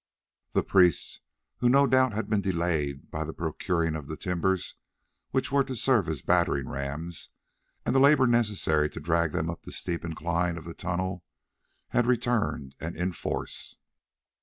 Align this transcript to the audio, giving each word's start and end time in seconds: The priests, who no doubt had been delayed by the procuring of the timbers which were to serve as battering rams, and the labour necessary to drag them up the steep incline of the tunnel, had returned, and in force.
The 0.53 0.63
priests, 0.63 1.19
who 1.57 1.69
no 1.69 1.85
doubt 1.85 2.13
had 2.13 2.27
been 2.27 2.41
delayed 2.41 3.11
by 3.11 3.23
the 3.23 3.33
procuring 3.35 3.95
of 3.95 4.07
the 4.07 4.17
timbers 4.17 4.73
which 5.29 5.51
were 5.51 5.63
to 5.65 5.75
serve 5.75 6.09
as 6.09 6.23
battering 6.23 6.67
rams, 6.67 7.29
and 7.85 7.93
the 7.93 7.99
labour 7.99 8.25
necessary 8.25 8.89
to 8.89 8.99
drag 8.99 9.31
them 9.31 9.47
up 9.47 9.61
the 9.61 9.71
steep 9.71 10.03
incline 10.03 10.57
of 10.57 10.65
the 10.65 10.73
tunnel, 10.73 11.23
had 11.89 12.07
returned, 12.07 12.73
and 12.79 12.95
in 12.97 13.11
force. 13.11 13.77